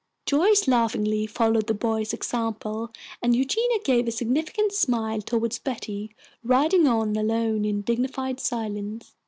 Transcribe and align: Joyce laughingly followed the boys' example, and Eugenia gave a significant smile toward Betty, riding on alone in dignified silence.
Joyce 0.25 0.67
laughingly 0.67 1.27
followed 1.27 1.67
the 1.67 1.75
boys' 1.75 2.11
example, 2.11 2.89
and 3.21 3.35
Eugenia 3.35 3.77
gave 3.85 4.07
a 4.07 4.11
significant 4.11 4.71
smile 4.73 5.21
toward 5.21 5.59
Betty, 5.63 6.15
riding 6.43 6.87
on 6.87 7.15
alone 7.15 7.65
in 7.65 7.81
dignified 7.83 8.39
silence. 8.39 9.13